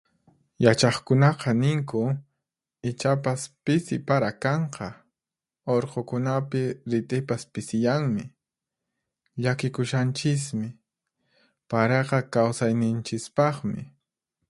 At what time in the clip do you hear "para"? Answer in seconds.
4.07-4.31